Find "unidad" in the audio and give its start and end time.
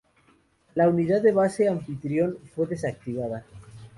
0.89-1.21